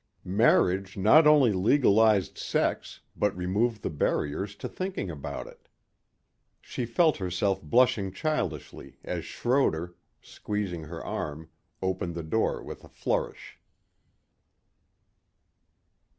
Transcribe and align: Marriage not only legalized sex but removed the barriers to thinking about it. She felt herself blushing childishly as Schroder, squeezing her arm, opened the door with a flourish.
Marriage 0.25 0.97
not 0.97 1.27
only 1.27 1.53
legalized 1.53 2.35
sex 2.35 3.01
but 3.15 3.37
removed 3.37 3.83
the 3.83 3.89
barriers 3.91 4.55
to 4.55 4.67
thinking 4.67 5.11
about 5.11 5.45
it. 5.45 5.67
She 6.59 6.87
felt 6.87 7.17
herself 7.17 7.61
blushing 7.61 8.11
childishly 8.11 8.97
as 9.03 9.25
Schroder, 9.25 9.93
squeezing 10.19 10.85
her 10.85 11.05
arm, 11.05 11.51
opened 11.83 12.15
the 12.15 12.23
door 12.23 12.63
with 12.63 12.83
a 12.83 12.89
flourish. 12.89 13.59